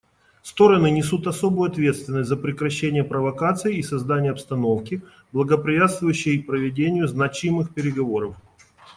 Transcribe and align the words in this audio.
Стороны 0.41 0.89
несут 0.89 1.27
особую 1.27 1.69
ответственность 1.69 2.27
за 2.27 2.35
прекращение 2.35 3.03
провокаций 3.03 3.75
и 3.75 3.83
создание 3.83 4.31
обстановки, 4.31 5.03
благоприятствующей 5.31 6.41
проведению 6.41 7.07
значимых 7.07 7.71
переговоров. 7.75 8.35